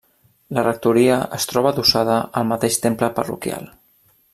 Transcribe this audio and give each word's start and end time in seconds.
La 0.57 0.63
Rectoria 0.67 1.17
es 1.37 1.47
troba 1.51 1.73
adossada 1.75 2.17
al 2.41 2.51
mateix 2.55 2.81
temple 2.87 3.15
parroquial. 3.21 3.73